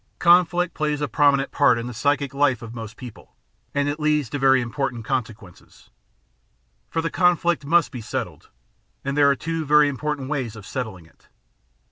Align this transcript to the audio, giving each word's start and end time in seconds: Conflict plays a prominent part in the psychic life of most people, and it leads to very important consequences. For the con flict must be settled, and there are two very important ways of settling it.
Conflict 0.17 0.73
plays 0.73 0.99
a 0.99 1.07
prominent 1.07 1.51
part 1.51 1.77
in 1.77 1.85
the 1.85 1.93
psychic 1.93 2.33
life 2.33 2.63
of 2.63 2.73
most 2.73 2.97
people, 2.97 3.35
and 3.71 3.87
it 3.87 3.99
leads 3.99 4.31
to 4.31 4.39
very 4.39 4.59
important 4.59 5.05
consequences. 5.05 5.91
For 6.89 7.03
the 7.03 7.11
con 7.11 7.37
flict 7.37 7.65
must 7.65 7.91
be 7.91 8.01
settled, 8.01 8.49
and 9.05 9.15
there 9.15 9.29
are 9.29 9.35
two 9.35 9.63
very 9.63 9.87
important 9.87 10.27
ways 10.27 10.55
of 10.55 10.65
settling 10.65 11.05
it. 11.05 11.29